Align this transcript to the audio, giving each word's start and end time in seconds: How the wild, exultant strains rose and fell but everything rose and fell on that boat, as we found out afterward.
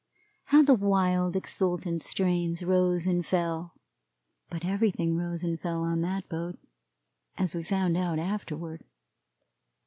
How 0.45 0.63
the 0.63 0.73
wild, 0.73 1.35
exultant 1.35 2.01
strains 2.01 2.63
rose 2.63 3.05
and 3.05 3.23
fell 3.23 3.75
but 4.49 4.65
everything 4.65 5.15
rose 5.15 5.43
and 5.43 5.59
fell 5.59 5.83
on 5.83 6.01
that 6.01 6.27
boat, 6.27 6.57
as 7.37 7.53
we 7.53 7.61
found 7.63 7.95
out 7.95 8.17
afterward. 8.17 8.83